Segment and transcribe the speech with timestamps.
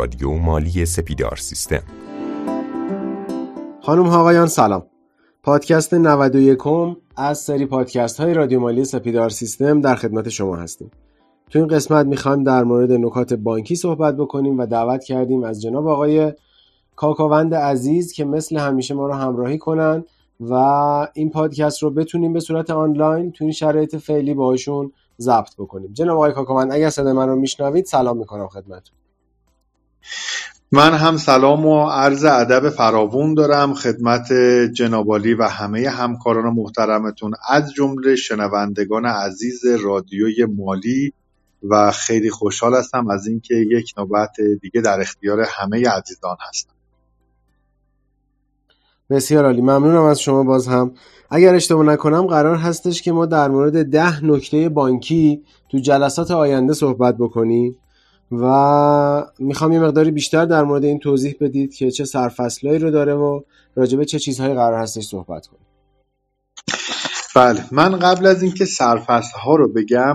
[0.00, 1.82] رادیو مالی سپیدار سیستم.
[3.82, 4.82] خانم آقایان سلام.
[5.42, 6.58] پادکست 91
[7.16, 10.90] از سری پادکست های رادیو مالی سپیدار سیستم در خدمت شما هستیم.
[11.50, 15.88] تو این قسمت می‌خوایم در مورد نکات بانکی صحبت بکنیم و دعوت کردیم از جناب
[15.88, 16.32] آقای
[16.96, 20.04] کاکاوند عزیز که مثل همیشه ما رو همراهی کنن
[20.40, 20.54] و
[21.14, 25.92] این پادکست رو بتونیم به صورت آنلاین تو این شرایط فعلی باشون ضبط بکنیم.
[25.92, 28.96] جناب آقای کاکاوند اگر صدای من رو میشنوید سلام می‌کنم خدمتتون.
[30.72, 34.32] من هم سلام و عرض ادب فراوون دارم خدمت
[34.72, 41.12] جنابالی و همه همکاران محترمتون از جمله شنوندگان عزیز رادیوی مالی
[41.68, 46.74] و خیلی خوشحال هستم از اینکه یک نوبت دیگه در اختیار همه عزیزان هستم.
[49.10, 49.60] بسیار عالی.
[49.60, 50.94] ممنونم از شما باز هم.
[51.30, 56.72] اگر اشتباه نکنم قرار هستش که ما در مورد ده نکته بانکی تو جلسات آینده
[56.72, 57.76] صحبت بکنیم.
[58.32, 63.14] و می‌خوام یه مقداری بیشتر در مورد این توضیح بدید که چه سرفصلایی رو داره
[63.14, 63.40] و
[63.74, 65.66] راجبه چه چیزهایی قرار هستش صحبت کنیم.
[67.36, 70.14] بله من قبل از اینکه سرفصل ها رو بگم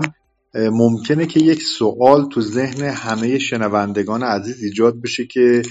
[0.54, 5.62] ممکنه که یک سوال تو ذهن همه شنوندگان عزیز ایجاد بشه که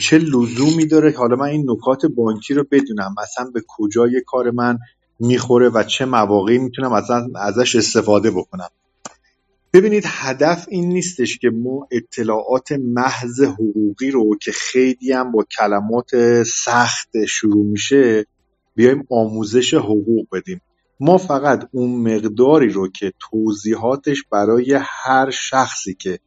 [0.00, 3.14] چه لزومی داره؟ حالا من این نکات بانکی رو بدونم.
[3.22, 4.78] مثلا به کجای کار من
[5.20, 8.68] می‌خوره و چه مواقعی می‌تونم اصلا ازش استفاده بکنم؟
[9.76, 16.42] ببینید هدف این نیستش که ما اطلاعات محض حقوقی رو که خیلی هم با کلمات
[16.42, 18.26] سخت شروع میشه
[18.74, 20.60] بیایم آموزش حقوق بدیم.
[21.00, 26.18] ما فقط اون مقداری رو که توضیحاتش برای هر شخصی که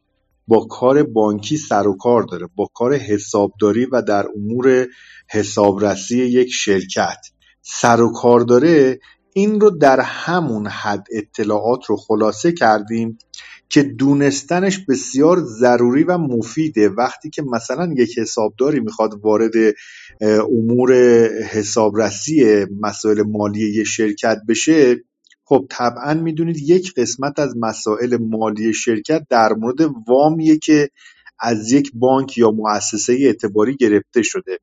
[0.48, 4.86] با کار بانکی سر و کار داره با کار حسابداری و در امور
[5.30, 7.18] حسابرسی یک شرکت
[7.62, 9.00] سر و کار داره
[9.32, 13.18] این رو در همون حد اطلاعات رو خلاصه کردیم
[13.68, 16.88] که دونستنش بسیار ضروری و مفیده.
[16.88, 19.52] وقتی که مثلا یک حسابداری می‌خواد وارد
[20.52, 20.92] امور
[21.42, 24.96] حسابرسی مسائل مالی یک شرکت بشه
[25.44, 30.90] خب طبعا می‌دونید یک قسمت از مسائل مالی شرکت در مورد وامیه که
[31.40, 34.58] از یک بانک یا مؤسسه اعتباری گرفته شده.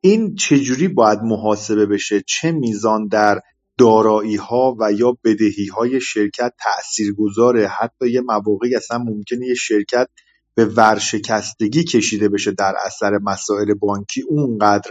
[0.00, 3.40] این چجوری باید محاسبه بشه؟ چه میزان در
[3.80, 9.54] دارایی ها و یا بدهی های شرکت تأثیر گذاره حتی یه مواقعی اصلا ممکنه یه
[9.54, 10.08] شرکت
[10.54, 14.90] به ورشکستگی کشیده بشه در اثر مسائل بانکی اونقدر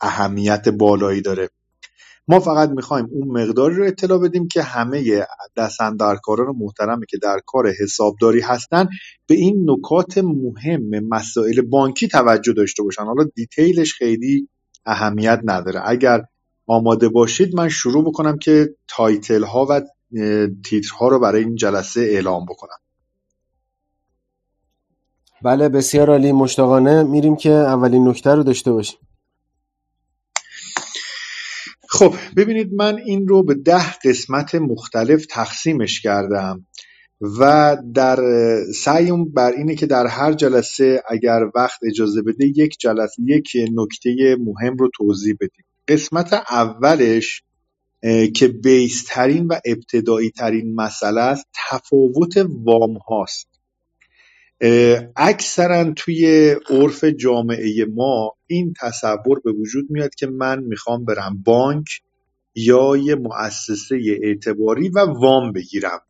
[0.00, 1.48] اهمیت بالایی داره.
[2.28, 5.26] ما فقط می‌خوایم اون مقداری رو اطلاع بدیم که همه
[5.56, 8.88] دست‌اندرکاران محترمی که در کار حسابداری هستن
[9.26, 13.04] به این نکات مهم مسائل بانکی توجه داشته باشن.
[13.04, 14.48] حالا detail ش خیلی
[14.86, 15.80] اهمیت نداره.
[15.84, 16.22] اگر
[16.68, 19.80] آماده باشید من شروع بکنم که title ها و
[20.64, 22.78] تیترها رو برای این جلسه اعلام بکنم.
[25.42, 26.32] بله بسیار عالی.
[26.32, 28.98] مشتاقانه میریم که اولین نکته رو داشته باشیم.
[31.90, 36.66] خب ببینید من این رو به ده قسمت مختلف تقسیمش کردم
[37.20, 38.18] و در
[38.74, 44.36] سعیم بر اینه که در هر جلسه اگر وقت اجازه بده یک جلسه یک نکته
[44.40, 45.67] مهم رو توضیح بدیم.
[45.88, 47.42] قسمت اولش
[48.34, 53.48] که بیسترین و ابتدایی ترین مسئله است تفاوت وام هاست.
[55.16, 61.86] اکثرا توی عرف جامعه ما این تصور به وجود میاد که من می‌خوام برم بانک
[62.54, 66.00] یا یه مؤسسه اعتباری و وام بگیرم.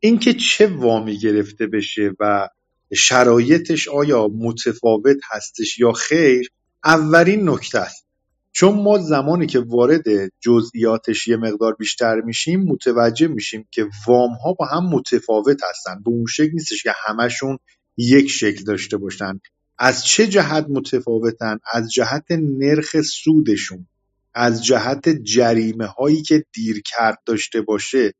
[0.00, 2.48] اینکه چه وامی گرفته بشه و
[2.94, 6.50] شرایطش آیا متفاوت هستش یا خیر
[6.84, 8.06] اولین نکته است.
[8.52, 10.04] چون ما زمانی که وارد
[10.40, 16.02] جزئیاتش یه مقدار بیشتر میشیم متوجه میشیم که وام ها با هم متفاوت هستن.
[16.04, 17.58] به اون شکل نیستش که همشون
[17.96, 19.40] یک شکل داشته باشن.
[19.78, 23.86] از چه جهت متفاوتن؟ از جهت نرخ سودشون.
[24.34, 28.12] از جهت جریمه هایی که دیر کرد داشته باشه.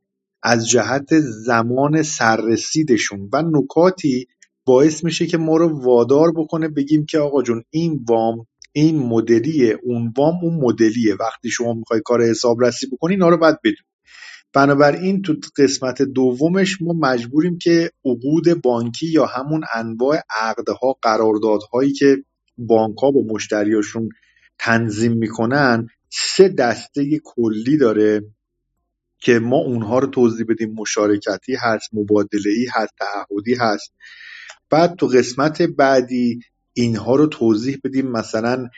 [0.42, 3.28] از جهت زمان سررسیدشون.
[3.32, 4.26] و نکاتی
[4.64, 9.78] باعث میشه که ما رو وادار بکنه بگیم که آقا جون این وام این مدلیه
[9.82, 11.14] اون وام اون مدلیه.
[11.20, 13.86] وقتی شما می‌خوای کار حسابرسی بکنی اینا رو باید بدون
[14.54, 22.16] بنابراین تو قسمت دومش ما مجبوریم که عقود بانکی یا همون انواع عقدها قراردادهایی که
[22.58, 24.08] بانک ها با مشتریاشون
[24.58, 28.22] تنظیم می‌کنن سه دسته کلی داره
[29.18, 30.74] که ما اونها رو توضیح بدیم.
[30.74, 33.92] مشارکتی هست مبادله ای هست تعهدی هست.
[34.70, 36.40] بعد تو قسمت بعدی
[36.74, 38.10] اینها رو توضیح بدیم.
[38.10, 38.68] مثلا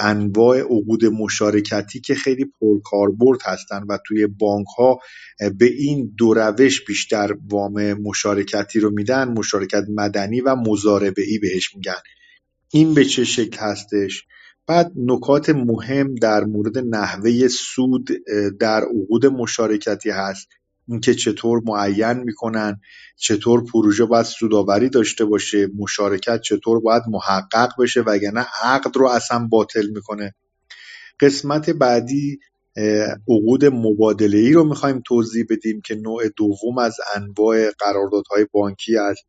[0.00, 4.98] انواع عقود مشارکتی که خیلی پرکاربرد هستن و توی بانک ها
[5.58, 11.74] به این دو روش بیشتر وام مشارکتی رو میدن مشارکت مدنی و مزاربه ای بهش
[11.74, 12.00] میگن.
[12.72, 14.24] این به چه شکل هستش؟
[14.66, 18.10] بعد نکات مهم در مورد نحوه سود
[18.60, 20.48] در عقود مشارکتی هست.
[20.88, 22.80] اینکه چطور معین می‌کنن
[23.16, 29.48] چطور پروژه باید سوداوری داشته باشه مشارکت چطور باید محقق بشه وگرنه عقد رو اصلا
[29.50, 30.34] باطل می‌کنه.
[31.20, 32.38] قسمت بعدی
[33.28, 39.22] عقود مبادله ای رو می‌خوایم توضیح بدیم که نوع دوم از انواع قراردادهای بانکی است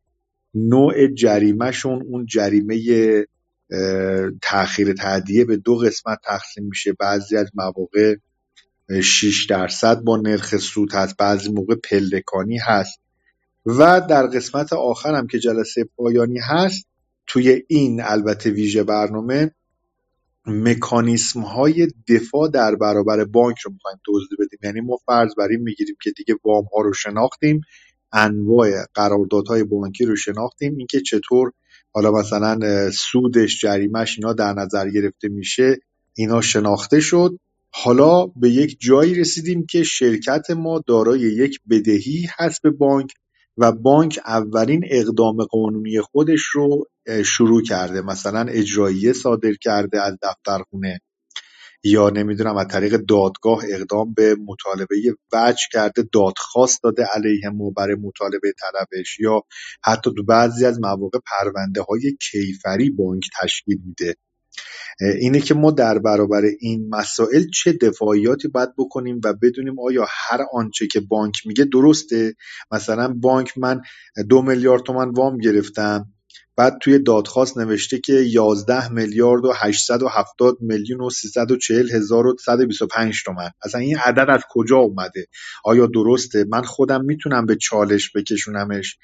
[0.54, 2.78] نوع جریمهشون اون جریمه
[4.42, 6.92] تاخیر تعدیه به دو قسمت تقسیم میشه.
[6.92, 8.14] بعضی از مواقع
[9.02, 11.16] 6 درصد با نرخ سود هست.
[11.16, 13.00] بعضی موقع پلکانی هست.
[13.66, 16.86] و در قسمت آخر هم که جلسه پایانی هست
[17.26, 19.50] توی این البته ویژه برنامه
[20.46, 24.58] مکانیسم های دفاع در برابر بانک رو می‌خوایم توضیح بدیم.
[24.62, 27.60] یعنی ما فرض بر این می‌گیریم که دیگه وام ها رو شناختیم
[28.12, 30.76] انواع قراردادهای بانکی رو شناختیم.
[30.78, 31.52] اینکه چطور
[31.92, 35.76] حالا مثلا سودش جریمش اینا در نظر گرفته میشه
[36.14, 37.38] اینا شناخته شد.
[37.76, 43.10] حالا به یک جایی رسیدیم که شرکت ما دارای یک بدهی هست به بانک
[43.58, 46.84] و بانک اولین اقدام قانونی خودش رو
[47.24, 48.00] شروع کرده.
[48.02, 51.00] مثلا اجراییه صادر کرده از دفترخونه
[51.84, 54.96] یا نمی‌دونم از طریق دادگاه اقدام به مطالبه
[55.32, 59.42] وجه کرده دادخواست داده علیه ما برای مطالبه طلبش یا
[59.84, 64.14] حتی تو بعضی از مواقع پرونده های کیفری بانک تشکیل میده.
[65.20, 70.40] اینه که ما در برابر این مسائل چه دفاعیاتی باید بکنیم و بدونیم آیا هر
[70.52, 72.34] آنچه که بانک میگه درسته.
[72.72, 73.80] مثلا بانک من
[74.28, 76.14] دو میلیارد تومن وام گرفتم
[76.56, 83.22] بعد توی دادخواست نوشته که 11 میلیارد و 870 میلیون و 340 هزار و 125
[83.24, 85.26] تومن اصلا این عدد از کجا اومده؟
[85.64, 88.98] آیا درسته؟ من خودم می‌تونم به چالش بکشونمش.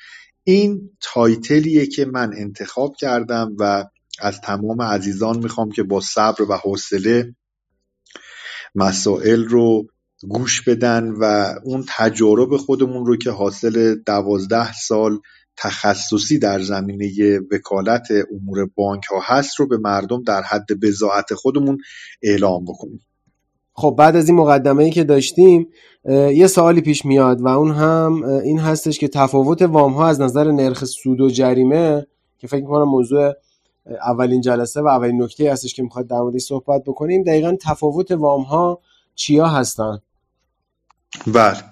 [0.45, 3.85] این تایتلیه که من انتخاب کردم و
[4.19, 7.35] از تمام عزیزان می‌خوام که با صبر و حوصله
[8.75, 9.87] مسائل رو
[10.29, 15.19] گوش بدن و اون تجارب خودمون رو که حاصل دوازده سال
[15.57, 21.79] تخصصی در زمینه وکالت امور بانک ها هست رو به مردم در حد بزاعت خودمون
[22.23, 23.01] اعلام بکنیم.
[23.73, 25.69] خب بعد از این مقدمه ای که داشتیم
[26.09, 30.51] یه سوالی پیش میاد و اون هم این هستش که تفاوت وام ها از نظر
[30.51, 32.07] نرخ سود و جریمه
[32.39, 33.33] که فکر می‌کنم موضوع
[33.87, 37.23] اولین جلسه و اولین نکته هستش که می‌خواد در موردش صحبت بکنیم.
[37.23, 38.81] دقیقا تفاوت وام ها
[39.15, 39.99] چیا هستن؟
[41.27, 41.65] بله.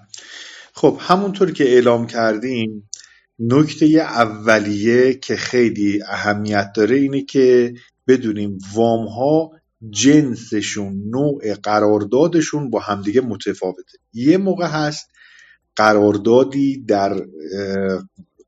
[0.73, 2.91] خب همونطور که اعلام کردیم
[3.39, 7.75] نکته اولیه که خیلی اهمیت داره اینه که
[8.07, 9.51] بدونیم وام ها
[9.91, 13.99] جنسشون نوع قراردادشون با همدیگه متفاوته.
[14.13, 15.11] یه موقع هست
[15.77, 17.23] قراردادی در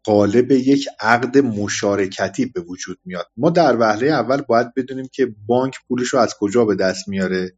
[0.05, 3.27] قالب یک عقد مشارکتی به وجود میاد.
[3.37, 7.53] ما در وهله اول باید بدونیم که بانک پولش رو از کجا به دست میاره.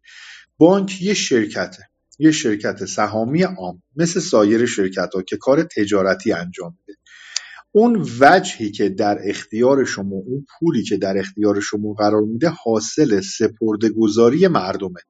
[0.59, 6.79] بانک یه شرکته یه شرکت سهامی عام مثل سایر شرکت ها که کار تجارتی انجام
[6.79, 6.99] میده.
[7.73, 13.21] اون وجهی که در اختیار شما اون پولی که در اختیار شما قرار میده حاصل
[13.21, 15.01] سپرده گذاری مردمه.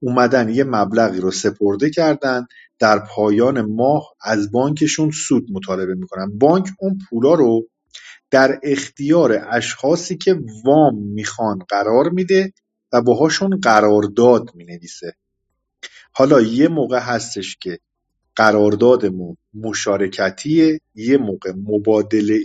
[0.00, 2.46] اومدن یه مبلغی رو سپرده کردن
[2.78, 6.38] در پایان ماه از بانکشون سود مطالبه می‌کنن.
[6.38, 7.68] بانک اون پولا رو
[8.30, 12.52] در اختیار اشخاصی که وام می‌خوان قرار میده
[12.92, 15.14] و باهاشون قرارداد می‌نویسه.
[16.12, 17.78] حالا یه موقع هستش که
[18.36, 22.40] قراردادمون مشارکتیه یه موقع مبادله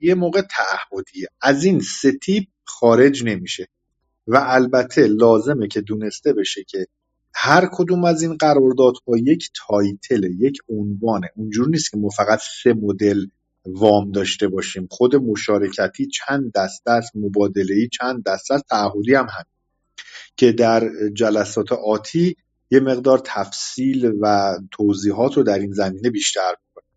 [0.00, 1.28] یه موقع تعهدیه.
[1.42, 3.68] از این سه تیپ خارج نمیشه.
[4.26, 6.86] و البته لازمه که دونسته بشه که
[7.34, 11.30] هر کدوم از این قراردادها یک title یک عنوانه.
[11.36, 13.26] اونجور نیست که ما فقط سه مدل
[13.66, 14.88] وام داشته باشیم.
[14.90, 19.44] خود مشارکتی چند دسته است مبادله چند دسته است تعهدی هم هم
[20.36, 22.36] که در جلسات آتی
[22.70, 26.90] یه مقدار تفصیل و توضیحات رو در این زمینه بیشتر می‌کنیم.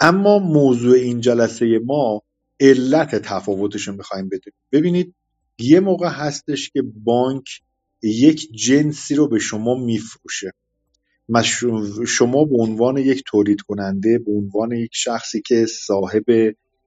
[0.00, 2.22] اما موضوع این جلسه ما
[2.60, 4.58] علت تفاوتش رو می‌خوایم بدونیم.
[4.72, 5.14] ببینید
[5.58, 7.44] یه موقع هستش که بانک
[8.04, 10.52] یک جنسی رو به شما میفروشه.
[12.06, 16.24] شما به عنوان یک تولید کننده به عنوان یک شخصی که صاحب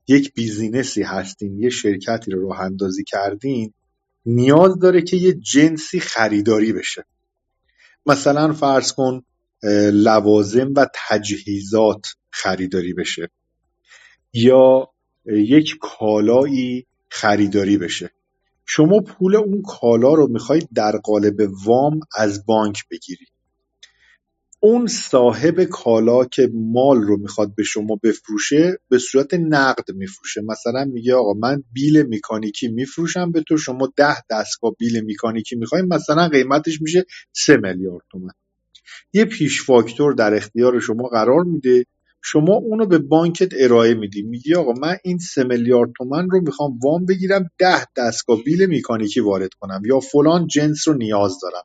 [0.07, 3.73] یک بیزینسی هستین یه شرکتی رو راه اندازی کردین
[4.25, 7.05] نیاز داره که یه جنسی خریداری بشه.
[8.05, 9.21] مثلا فرض کن
[9.93, 13.29] لوازم و تجهیزات خریداری بشه
[14.33, 14.89] یا
[15.25, 18.11] یک کالایی خریداری بشه.
[18.67, 23.25] شما پول اون کالا رو می‌خواید در قالب وام از بانک بگیری.
[24.59, 30.41] اون صاحب کالا که مال رو می‌خواد به شما بفروشه به صورت نقد میفروشه.
[30.41, 35.85] مثلا میگه آقا من بیل میکانیکی میفروشم به تو شما ده دستگاه بیل میکانیکی می‌خوایم
[35.85, 38.33] مثلا قیمتش میشه سه میلیارد تومن
[39.13, 41.85] یه پیش فاکتور در اختیار شما قرار میده
[42.23, 44.21] شما اونو به بانکت ارائه میدی.
[44.21, 49.19] میگی آقا من این سه میلیارد تومن رو می‌خوام وام بگیرم ده دستگاه بیل میکانیکی
[49.19, 51.63] وارد کنم یا فلان جنس رو نیاز دارم.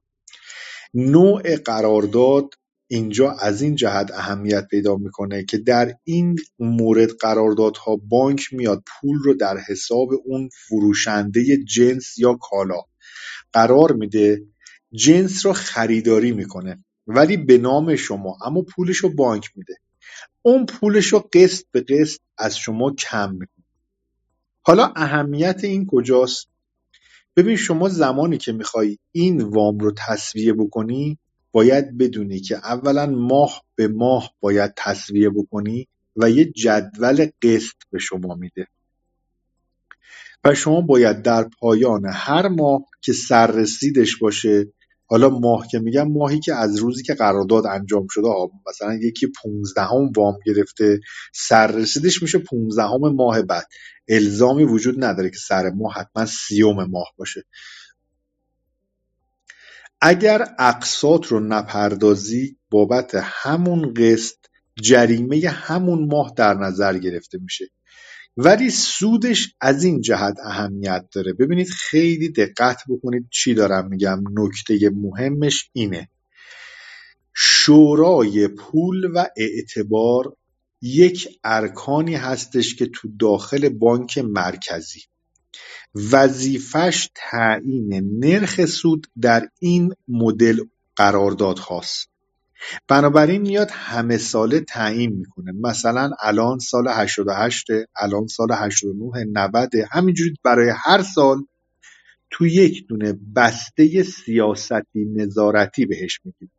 [0.94, 2.48] نوع قرارداد
[2.90, 9.18] اینجا از این جهت اهمیت پیدا می‌کنه که در این مورد قراردادها بانک میاد پول
[9.24, 12.80] رو در حساب اون فروشنده جنس یا کالا.
[13.52, 14.42] قرار میده
[14.94, 19.74] جنس رو خریداری می‌کنه ولی به نام شما اما پولش رو بانک میده.
[20.42, 23.64] اون پولش رو قسط به قسط از شما کم می‌کنه.
[24.62, 26.48] حالا اهمیت این کجاست؟
[27.36, 31.18] ببین شما زمانی که می‌خوای این وام رو تصویه بکنی
[31.52, 37.98] باید بدونی که اولا ماه به ماه باید تصویه بکنی و یه جدول قسط به
[37.98, 38.66] شما میده.
[40.44, 44.72] و شما باید در پایان هر ماه که سررسیدش باشه
[45.12, 48.28] حالا ماه که میگم ماهی که از روزی که قرارداد انجام شده
[48.68, 51.00] مثلا یکی 15 هم وام گرفته
[51.32, 53.66] سررسیدش میشه 15 هم ماه بعد.
[54.08, 57.44] الزامی وجود نداره که سر ماه حتما سیوم ماه باشه.
[60.00, 64.36] اگر اقساط رو نپردازی بابت همون قسط
[64.82, 67.64] جریمه همون ماه در نظر گرفته میشه.
[68.36, 71.32] ولی سودش از این جهت اهمیت داره.
[71.32, 74.24] ببینید خیلی دقت بکنید چی دارم میگم.
[74.32, 76.08] نکته مهمش اینه.
[77.34, 80.36] شورای پول و اعتبار
[80.82, 85.00] یک ارکانی هستش که تو داخل بانک مرکزی.
[85.94, 90.60] وظیفش تعیین نرخ سود در این مدل
[90.96, 92.11] قراردادهاست.
[92.88, 95.52] بنابراین میاد همه ساله تعیین می‌کنه.
[95.52, 97.66] مثلا الان سال 88
[97.96, 101.46] الان سال 89 90 همینجوری برای هر سال
[102.30, 106.50] تو یک دونه بسته سیاستی نظارتی بهش میگیم.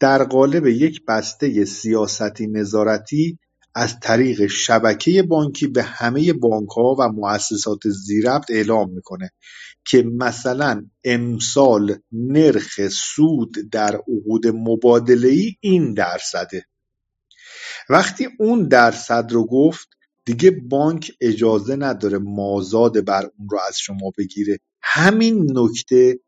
[0.00, 3.38] در قالب یک بسته سیاستی نظارتی
[3.74, 6.34] از طریق شبکه بانکی به همه
[6.76, 9.30] ها و مؤسسات زیربط اعلام می‌کنه
[9.84, 16.64] که مثلا امسال نرخ سود در عقود مبادله ای این درصده
[17.88, 19.88] وقتی اون درصد رو گفت
[20.24, 24.58] دیگه بانک اجازه نداره مازاد بر اون رو از شما بگیره.
[24.82, 26.18] همین نکته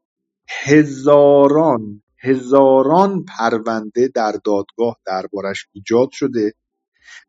[0.48, 6.54] هزاران هزاران پرونده در دادگاه دربارش ایجاد شده.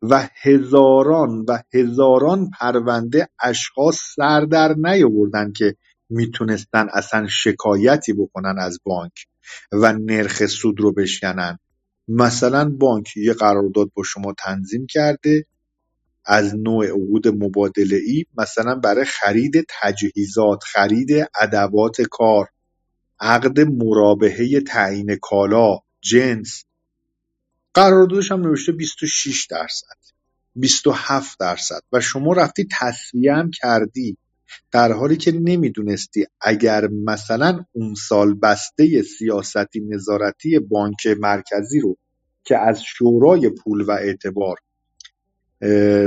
[0.02, 5.76] و هزاران و هزاران پرونده اشخاص سر در نیاوردن که
[6.10, 9.14] می‌تونستن اصلا شکایتی بکنن از بانک
[9.72, 11.60] و نرخ سود رو بشکنن.
[12.08, 15.46] مثلا بانک یه قرارداد با شما تنظیم کرده
[16.26, 21.10] از نوع عقود مبادله ای مثلا برای خرید تجهیزات خرید
[21.42, 22.48] ادوات کار
[23.20, 26.64] عقد مرابحه تعیین کالا جنس
[27.74, 29.98] قراردادش هم نوشته 26 درصد
[30.56, 34.18] 27 درصد و شما رفتی تصویه هم کردی
[34.72, 41.98] در حالی که نمی‌دونستی اگر مثلا اون سال بسته سیاستی نظارتی بانک مرکزی رو
[42.44, 44.58] که از شورای پول و اعتبار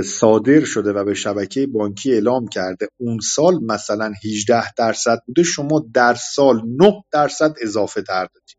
[0.05, 5.85] صادر شده و به شبکه بانکی اعلام کرده اون سال مثلا 18 درصد بوده شما
[5.95, 8.55] در سال 9 درصد اضافه در دادی.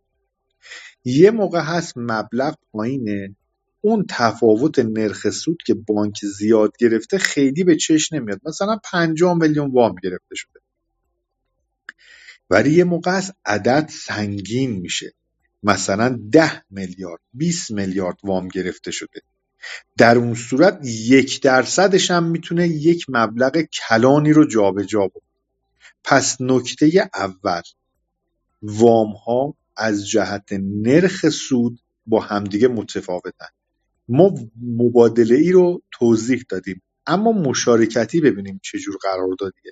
[1.05, 3.35] یه موقع هست مبلغ پایینه.
[3.81, 8.41] اون تفاوت نرخ سود که بانک زیاد گرفته خیلی به چشم نمیاد.
[8.45, 10.59] مثلا 50 میلیون وام گرفته شده.
[12.49, 15.13] ولی یه موقع است عدد سنگین میشه.
[15.63, 19.21] مثلا 10 میلیارد 20 میلیارد وام گرفته شده.
[19.97, 25.21] در اون صورت یک درصدش هم می‌تونه یک مبلغ کلانی رو جابجا جا بکنه
[26.03, 27.61] پس نکته اول
[28.61, 33.47] وام ها از جهت نرخ سود با همدیگه متفاوتن.
[34.07, 39.71] ما مبادله ای رو توضیح دادیم اما مشارکتی ببینیم چجور قرار دادیه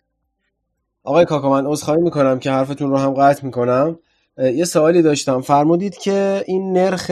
[1.03, 3.99] آقای کاکا من عذرخواهی می‌کنم که حرفتون رو هم قطع می‌کنم.
[4.37, 5.41] یه سوالی داشتم.
[5.41, 7.11] فرمودید که این نرخ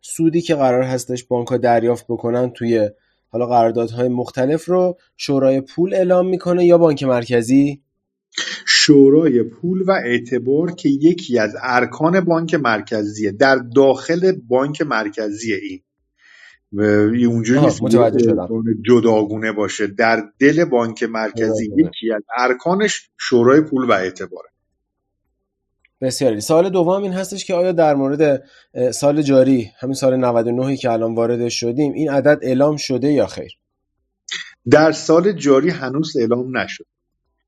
[0.00, 2.90] سودی که قرار هستش بانک ها دریافت بکنن توی
[3.28, 7.82] حالا قراردادهای مختلف رو شورای پول اعلام می‌کنه یا بانک مرکزی؟
[8.66, 15.80] شورای پول و اعتبار که یکی از ارکان بانک مرکزیه در داخل بانک مرکزی این.
[17.26, 17.80] اونجوری نیست
[18.86, 19.86] جداگونه باشه.
[19.86, 24.48] در دل بانک مرکزی یکی از ارکانش شورای پول و اعتباره.
[26.00, 28.44] بسیاری سال دوم این هستش که آیا در مورد
[28.90, 33.52] سال جاری همین سال 99 که الان وارد شدیم این عدد اعلام شده یا خیر؟
[34.70, 36.86] در سال جاری هنوز اعلام نشد.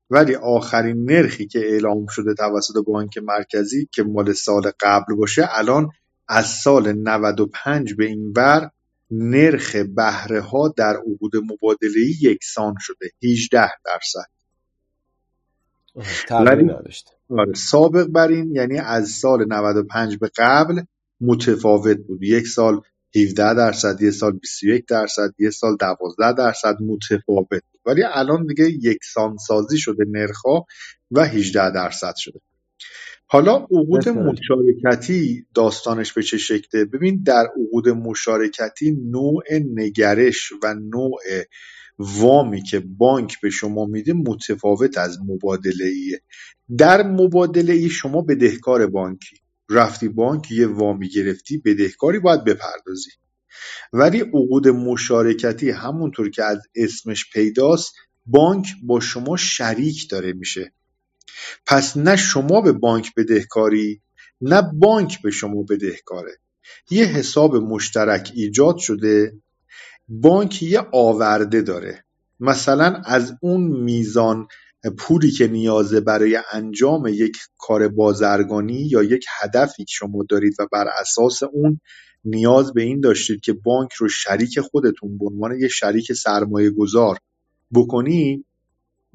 [0.09, 5.89] ولی آخرین نرخی که اعلام شده توسط بانک مرکزی که مال سال قبل باشه الان
[6.27, 8.69] از سال 95 به این بر
[9.11, 14.29] نرخ بهره ها در عقود مبادله یکسان شده 18 درصد.
[16.31, 16.71] ولی
[17.29, 20.81] آره سابق بر این یعنی از سال 95 به قبل
[21.21, 22.23] متفاوت بود.
[22.23, 22.81] یک سال
[23.15, 27.49] 17 درصد یه سال 21 درصد یه سال 12 درصد متفاوت.
[27.49, 30.65] بود ولی الان دیگه یکسان سازی شده نرخها
[31.11, 32.39] و 18 درصد شده.
[33.25, 39.43] حالا عقود مشارکتی داستانش به چه شکله؟ ببین در عقود مشارکتی نوع
[39.75, 41.21] نگرش و نوع
[41.97, 46.21] وامی که بانک به شما میده متفاوت از مبادله ایه
[46.77, 49.42] در مبادله ای شما بدهکار بانکی.
[49.69, 53.11] رفتی بانک یه وامی گرفتی بدهکاری باید بپردازی.
[53.93, 57.93] ولی عقود مشارکتی همونطور که از اسمش پیداست
[58.25, 60.73] بانک با شما شریک داره میشه.
[61.65, 64.01] پس نه شما به بانک بدهکاری
[64.41, 66.31] نه بانک به شما بدهکاره.
[66.89, 69.33] یه حساب مشترک ایجاد شده
[70.07, 72.05] بانک یه آورده داره.
[72.39, 74.47] مثلا از اون میزان
[74.91, 80.67] پولی که نیازه برای انجام یک کار بازرگانی یا یک هدفی که شما دارید و
[80.71, 81.79] بر اساس اون
[82.25, 87.17] نیاز به این داشتید که بانک رو شریک خودتون به عنوان یک شریک سرمایه گذار
[87.75, 88.45] بکنی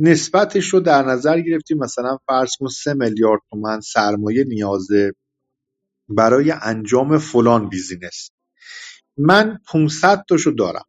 [0.01, 5.13] نسبتش رو در نظر گرفتیم مثلا فرض کن سه میلیارد تومن سرمایه نیازه
[6.09, 8.31] برای انجام فلان بیزینس.
[9.19, 10.85] من 500 تاشو دارم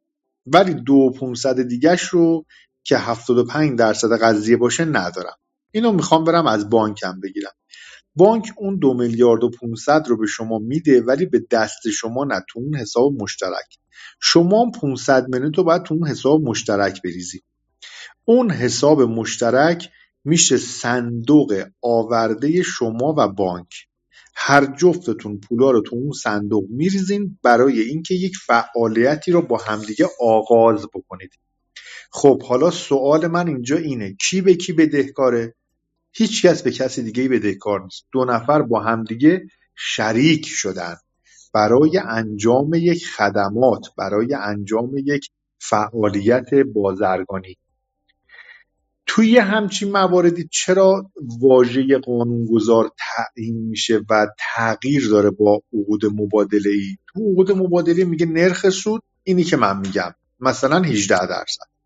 [0.45, 2.45] ولی دو 500 دیگهش رو
[2.89, 5.35] که 75 درصد قضیه باشه ندارم.
[5.71, 7.51] اینو می‌خوام برم از بانکم بگیرم.
[8.15, 12.41] بانک اون دو میلیارد و 500 رو به شما میده ولی به دست شما نه
[12.49, 13.77] تو اون حساب مشترک.
[14.21, 17.41] شما 500 میلیون تو باید تو اون حساب مشترک بریزی.
[18.25, 19.89] اون حساب مشترک
[20.23, 23.67] میشه صندوق آورده شما و بانک.
[24.35, 30.07] هر جفتتون پولا رو تو اون صندوق میریزین برای اینکه یک فعالیتی رو با همدیگه
[30.21, 31.31] آغاز بکنید.
[32.11, 34.13] خب حالا سوال من اینجا اینه.
[34.13, 35.55] کی به کی بدهکاره؟
[36.11, 38.05] هیچ کس به کسی دیگه بدهکار نیست.
[38.11, 40.95] دو نفر با همدیگه شریک شدن.
[41.53, 47.57] برای انجام یک خدمات برای انجام یک فعالیت بازرگانی.
[49.05, 56.97] توی همچین مواردی چرا واژه قانونگذار تعیین میشه و تغییر داره با عقود مبادله ای
[57.07, 60.15] تو عقود مبادله میگه نرخ سود اینی که من میگم.
[60.39, 61.78] مثلا 18 درصد.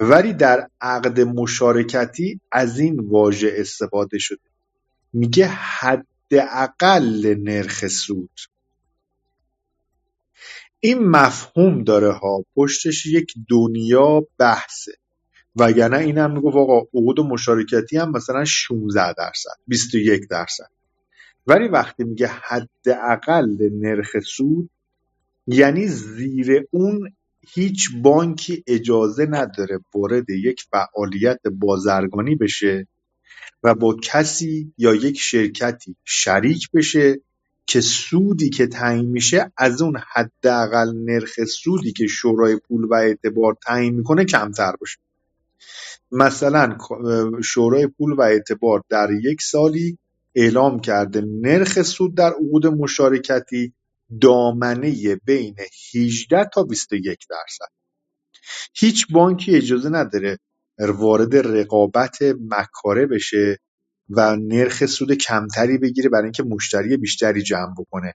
[0.00, 4.40] ولی در عقد مشارکتی از این واژه استفاده شده.
[5.12, 8.40] میگه حداقل نرخ سود.
[10.80, 14.92] این مفهوم داره ها پشتش یک دنیا بحثه.
[15.56, 20.70] وگرنه این هم می‌گفت آقا عقود مشارکتی هم مثلا 16 درصد 21 درصد.
[21.46, 24.70] ولی وقتی میگه حداقل نرخ سود
[25.46, 27.12] یعنی زیر اون
[27.52, 32.86] هیچ بانکی اجازه نداره وارد یک فعالیت بازرگانی بشه
[33.62, 37.20] و با کسی یا یک شرکتی شریک بشه
[37.66, 43.56] که سودی که تعیین میشه از اون حداقل نرخ سودی که شورای پول و اعتبار
[43.66, 44.98] تعیین می‌کنه کمتر باشه.
[46.12, 46.76] مثلا
[47.44, 49.98] شورای پول و اعتبار در یک سالی
[50.34, 53.72] اعلام کرده نرخ سود در عقود مشارکتی
[54.20, 55.56] دامنه بین
[55.94, 57.72] 18 تا 21 درصد.
[58.74, 60.38] هیچ بانکی اجازه نداره
[60.78, 63.58] وارد رقابت مکاره بشه
[64.10, 68.14] و نرخ سود کمتری بگیره برای اینکه مشتری بیشتری جمع بکنه.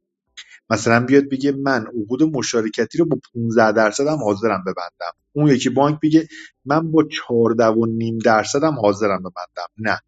[0.69, 5.13] مثلا بیاد بگه من عقود مشارکتی رو با 15 درصد هم حاضرم ببندم.
[5.33, 6.27] اون یکی بانک بگه
[6.65, 9.67] من با 14 و نیم درصد هم حاضرم ببندم.
[9.77, 9.99] نه.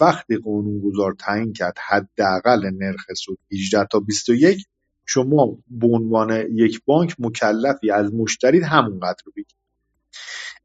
[0.00, 4.66] وقتی قانونگذار تعیین کرد حداقل نرخ سود 18 تا 21
[5.08, 9.56] شما به عنوان یک بانک مکلفی از مشتری همونقدر رو بگیرید.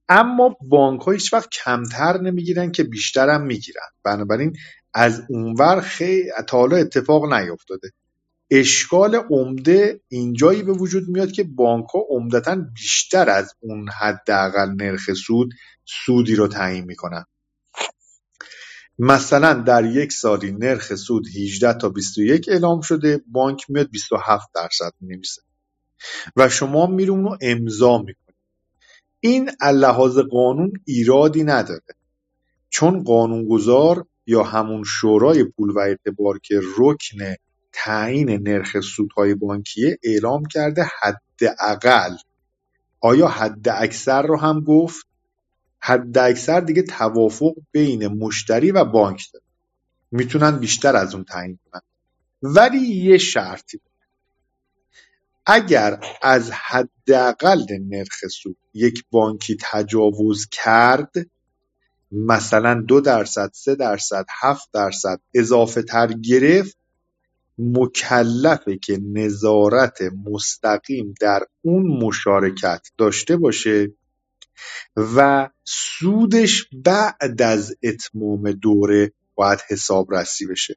[0.09, 3.87] اما بانک ها هیچ وقت کمتر نمی‌گیرن که بیشتر هم می‌گیرن.
[4.03, 4.53] بنابراین
[4.93, 7.91] از اونور خیلی تا حالا اتفاق نیفتاده.
[8.51, 15.13] اشکال عمده اینجایی به وجود میاد که بانک ها عمدتا بیشتر از اون حداقل نرخ
[15.13, 15.49] سود
[15.85, 17.25] سودی رو تعیین می‌کنن.
[18.99, 24.91] مثلا در یک سالی نرخ سود 18 تا 21 اعلام شده بانک میاد 27 درصد
[25.01, 25.41] می‌نویسه.
[26.35, 28.35] و شما میری اونو امضا می‌کنی.
[29.19, 31.95] این لحاظ قانون ایرادی نداره.
[32.69, 37.35] چون قانونگذار یا همون شورای پول و اعتبار که رکن
[37.73, 42.15] تعیین نرخ سودهای بانکیه اعلام کرده حداقل.
[43.01, 45.05] آیا حد اکثر رو هم گفت؟
[45.85, 49.45] حد اکثر دیگه توافق بین مشتری و بانک داره.
[50.11, 51.81] می‌تونن بیشتر از اون تعیین کنن.
[52.41, 53.79] ولی یه شرطی
[55.45, 61.13] اگر از حداقل نرخ سود یک بانکی تجاوز کرد
[62.11, 66.77] مثلا دو درصد سه درصد هفت درصد اضافه تر گرفت
[67.57, 73.91] مکلفه که نظارت مستقیم در اون مشارکت داشته باشه.
[74.95, 80.75] و سودش بعد از اتمام دوره باید حسابرسی بشه.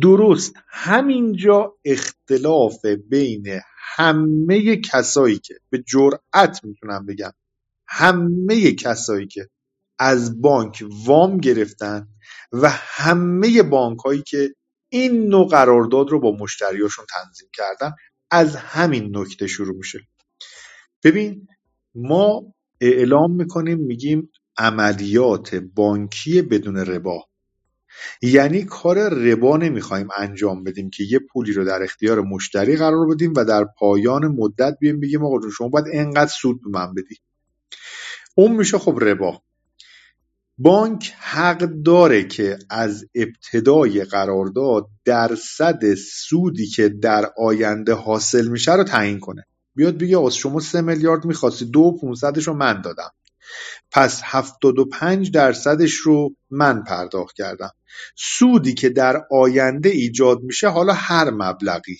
[0.00, 3.60] درست همینجا اختلاف بین
[3.96, 7.32] همه کسایی که به جرأت می‌تونم بگم
[7.88, 9.48] همه کسایی که
[9.98, 12.08] از بانک وام گرفتن
[12.52, 14.54] و همه بانک هایی که
[14.88, 17.92] این نوع قرارداد رو با مشتریاشون تنظیم کردن
[18.30, 19.98] از همین نکته شروع میشه.
[21.04, 21.48] ببین
[21.98, 27.24] ما اعلام می‌کنیم میگیم عملیات بانکی بدون ربا.
[28.22, 33.32] یعنی کار ربا نمی‌خوایم انجام بدیم که یه پولی رو در اختیار مشتری قرار بدیم
[33.36, 37.16] و در پایان مدت بیم بگیم آقا شما باید انقدر سود به من بدی.
[38.34, 39.42] اون میشه خب ربا.
[40.58, 48.84] بانک حق داره که از ابتدای قرارداد درصد سودی که در آینده حاصل میشه رو
[48.84, 49.44] تعیین کنه.
[49.78, 53.10] بیاد بگه از شما سه میلیارد می‌خواستی دو پونصدش رو من دادم.
[53.90, 57.70] پس هفتاد و پنج درصدش رو من پرداخت کردم.
[58.16, 61.98] سودی که در آینده ایجاد میشه حالا هر مبلغی.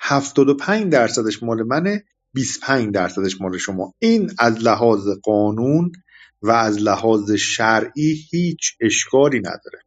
[0.00, 3.94] هفتاد و پنج درصدش مال منه 25 درصدش مال شما.
[3.98, 5.92] این از لحاظ قانون
[6.42, 9.80] و از لحاظ شرعی هیچ اشکالی نداره.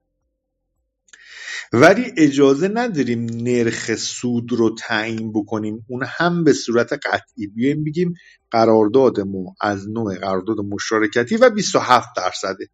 [1.74, 5.86] ولی اجازه نداریم نرخ سود رو تعیین بکنیم.
[5.88, 7.48] اون هم به صورت قطعی.
[7.48, 8.14] بیایم بگیم
[8.52, 12.68] قرارداد ما از نوع قرارداد مشارکتی و 27 درصده.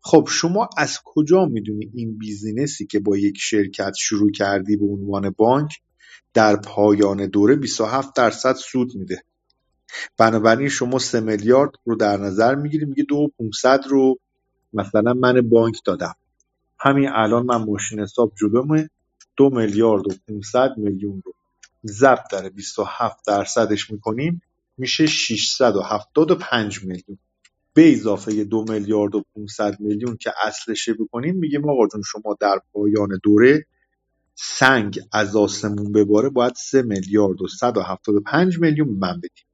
[0.00, 5.30] خب شما از کجا می‌دونی این بیزینسی که با یک شرکت شروع کردی به عنوان
[5.30, 5.70] بانک
[6.34, 9.22] در پایان دوره 27 درصد سود میده؟
[10.18, 14.18] بنابراین شما سه میلیارد رو در نظر می‌گیری میگه دو 500 رو
[14.72, 16.14] مثلا من بانک دادم.
[16.78, 18.90] همین الان من ماشین حساب جلومه.
[19.36, 21.32] دو میلیارد و 500 میلیون رو
[21.84, 24.42] ضرب در 27 درصدش می‌کنیم
[24.78, 27.18] میشه 675 میلیون.
[27.74, 32.60] به اضافه دو میلیارد و 500 میلیون که اصلشه بکنیم میگیم آقا جون شما در
[32.72, 33.66] پایان دوره
[34.34, 39.46] سنگ از آسمون بباره باید 3 میلیارد و 175 میلیون من بدیم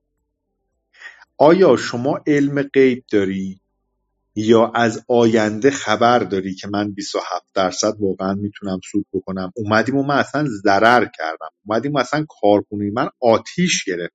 [1.38, 3.60] آیا شما علم غیب داری؟
[4.34, 10.02] یا از آینده خبر داری که من 27 درصد واقعا می‌تونم سود بکنم؟ اومدیم و
[10.02, 11.50] من اصلا ضرر کردم.
[11.66, 14.14] اومدیم و اصلا کارخونه من آتیش گرفت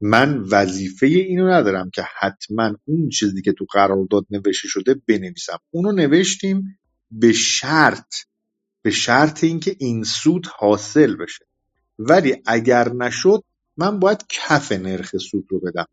[0.00, 5.58] من وظیفه اینو ندارم که حتما اون چیزی که تو قرارداد نوشته شده بنویسم.
[5.70, 6.78] اونو نوشتیم
[7.10, 8.14] به شرط
[8.82, 11.46] به شرط اینکه این سود حاصل بشه.
[11.98, 13.44] ولی اگر نشد
[13.76, 15.86] من باید کف نرخ سود رو بدم.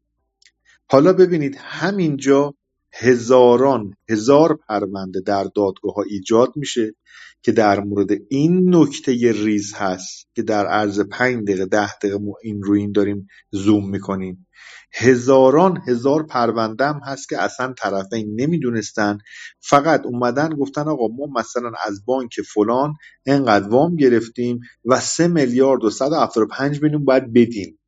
[0.87, 2.53] حالا ببینید همینجا
[2.93, 6.95] هزاران هزار پرونده در دادگاه ها ایجاد میشه
[7.43, 12.33] که در مورد این نکته ریز هست که در عرض پنج دقیقه ده دقیقه ما
[12.43, 14.47] این رو این داریم زوم می‌کنیم.
[14.93, 19.17] هزاران هزار پرونده هم هست که اصلا طرفین نمی‌دونستن.
[19.59, 22.93] فقط اومدن گفتن آقا ما مثلا از بانک فلان
[23.25, 27.79] انقدر وام گرفتیم و سه میلیارد و 175 میلیون باید بدیم.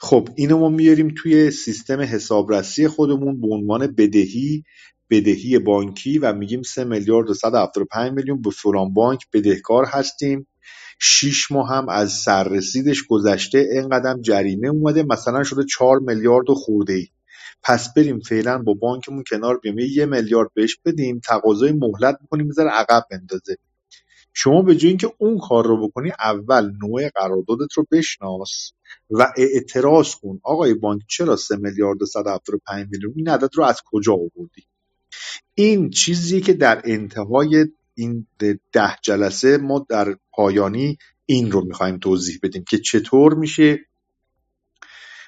[0.00, 4.64] خب اینو ما میاریم توی سیستم حسابرسی خودمون به عنوان بدهی
[5.10, 10.46] بدهی بانکی و میگیم 3 میلیارد و 175 میلیون به فلان بانک بدهکار هستیم.
[11.00, 16.92] 6 ماه هم از سررسیدش گذشته اینقدر جریمه اومده مثلا شده 4 میلیارد و خورده
[16.92, 17.06] ای
[17.62, 22.70] پس بریم فعلا با بانکمون کنار بیام یه میلیارد بهش بدیم تقاضای مهلت بکنیم می‌ذاره
[22.70, 23.56] عقب بندازه.
[24.32, 28.72] شما به جای اینکه اون کار رو بکنی اول نوع قراردادت رو بشناس
[29.10, 30.40] و اعتراض کن.
[30.42, 34.66] آقای بانک چرا سه میلیارد و 175 میلیون؟ این عدد رو از کجا آوردی؟
[35.54, 38.26] این چیزی که در انتهای این
[38.72, 43.78] ده جلسه ما در پایانی این رو می‌خوایم توضیح بدیم که چطور میشه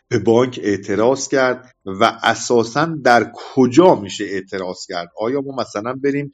[0.08, 5.08] به بانک اعتراض کرد و اساسا در کجا میشه اعتراض کرد.
[5.18, 6.32] آیا ما مثلا بریم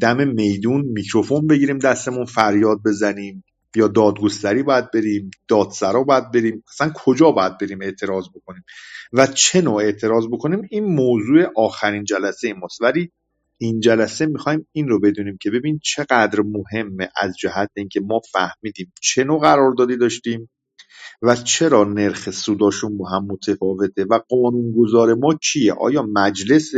[0.00, 3.44] دم میدون میکروفون بگیریم دستمون فریاد بزنیم
[3.76, 6.64] یا دادگستری باید بریم دادسرا باید بریم.
[6.68, 8.64] مثلا کجا باید بریم اعتراض بکنیم؟
[9.12, 12.82] و چه نوع اعتراض بکنیم؟ این موضوع آخرین جلسه ماست.
[12.82, 13.10] ولی
[13.58, 18.92] این جلسه می‌خوایم این رو بدونیم که ببین چقدر مهمه از جهت اینکه ما فهمیدیم
[19.00, 20.50] چه نوع قراردادی داشتیم
[21.22, 26.72] و چرا نرخ سوداشون با هم متفاوته و قانونگذار ما کیه؟ آیا مجلس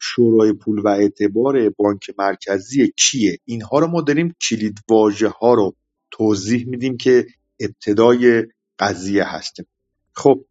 [0.00, 5.74] شورای پول و اعتبار بانک مرکزی کیه؟ اینها رو ما داریم کلید واژه ها رو
[6.10, 7.26] توضیح میدیم که
[7.60, 8.46] ابتدای
[8.78, 9.66] قضیه هستیم.
[10.12, 10.44] خب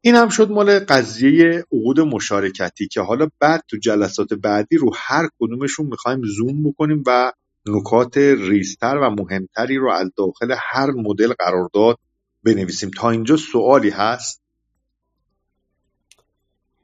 [0.00, 5.28] این هم شد مال قضیه عقود مشارکتی که حالا بعد تو جلسات بعدی رو هر
[5.40, 7.32] کدومشون می‌خوایم زوم بکنیم و
[7.66, 11.98] نکات ریزتر و مهمتری رو از داخل هر مدل قرارداد
[12.42, 12.90] بنویسیم.
[12.90, 14.41] تا اینجا سوالی هست؟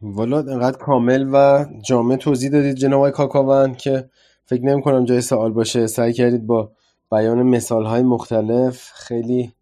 [0.03, 4.09] والا انقدر کامل و جامع توضیح دادید جناب آقای کاکاون که
[4.45, 5.87] فکر نمی کنم جای سوال باشه.
[5.87, 6.71] سعی کردید با
[7.11, 9.53] بیان مثال های مختلف خیلی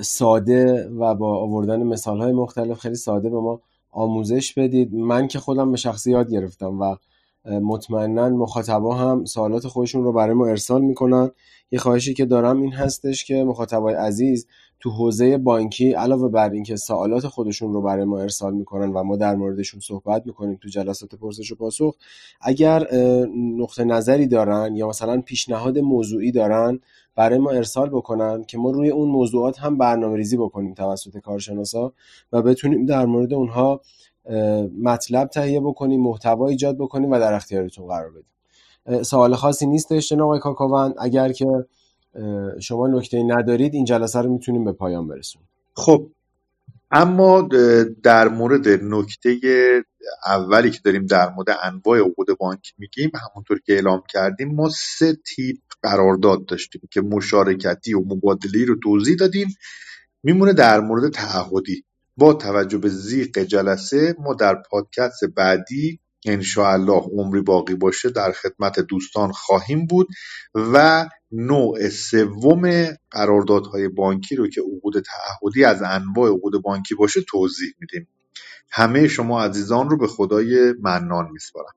[0.00, 3.60] ساده و با آوردن مثال های مختلف خیلی ساده به ما
[3.90, 4.94] آموزش بدید.
[4.94, 6.96] من که خودم به شخصی یاد گرفتم و
[7.44, 11.30] مطمئنا مخاطبا هم سوالات خودشون رو برای ما ارسال می‌کنن.
[11.72, 14.46] یه خواهشی که دارم این هستش که مخاطبای عزیز
[14.80, 19.16] تو حوزه بانکی علاوه بر اینکه سوالات خودشون رو برای ما ارسال می‌کنن و ما
[19.16, 21.96] در موردشون صحبت می‌کنیم تو جلسات پرسش و پاسخ
[22.40, 22.94] اگر
[23.36, 26.80] نقطه نظری دارن یا مثلا پیشنهاد موضوعی دارن
[27.16, 31.92] برای ما ارسال بکنن که ما روی اون موضوعات هم برنامه ریزی بکنیم توسط کارشناسا
[32.32, 33.80] و بتونیم در مورد اونها
[34.82, 38.39] مطلب تهیه بکنیم محتوا ایجاد بکنیم و در اختیارتون قرار بدیم.
[39.02, 41.46] سوال خاصی نیستش جناب آقای کاکاون اگر که
[42.60, 45.48] شما نکته ندارید این جلسه رو می‌تونیم به پایان برسونیم.
[45.74, 46.10] خب
[46.90, 47.48] اما
[48.02, 49.36] در مورد نکته
[50.26, 55.16] اولی که داریم در مورد انواع عقود بانک میگیم همونطور که اعلام کردیم ما سه
[55.26, 59.48] تیپ قرارداد داشتیم که مشارکتی و مبادلی رو توضیح دادیم.
[60.22, 61.84] میمونه در مورد تعهدی.
[62.16, 68.80] با توجه به زیق جلسه ما در پادکست بعدی انشاءالله عمری باقی باشه در خدمت
[68.80, 70.08] دوستان خواهیم بود
[70.54, 77.72] و نوع سوم قراردادهای بانکی رو که عقود تعهدی از انواع عقود بانکی باشه توضیح
[77.80, 78.08] میدیم.
[78.70, 81.72] همه شما عزیزان رو به خدای منان میسپارم.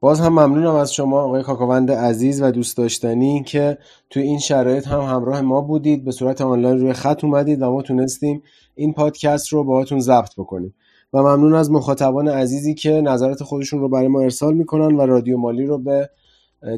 [0.00, 3.78] باز هم ممنونم از شما آقای کاکاوند عزیز و دوست داشتنی که
[4.10, 6.04] توی این شرایط هم همراه ما بودید.
[6.04, 8.42] به صورت آنلاین روی خط اومدید و ما تونستیم
[8.74, 10.74] این پادکست رو باهاتون ضبط بکنیم.
[11.14, 15.38] و ممنون از مخاطبان عزیزی که نظرات خودشون رو برای ما ارسال می‌کنن و رادیو
[15.38, 16.10] مالی رو به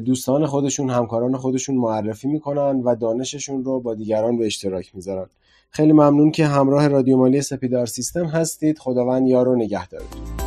[0.05, 5.25] دوستان خودشون همکاران خودشون معرفی می‌کنن و دانششون رو با دیگران به اشتراک می‌ذارن.
[5.69, 8.79] خیلی ممنون که همراه رادیو مالی سپیدار سیستم هستید.
[8.79, 10.46] خداوند یار و نگهدارتون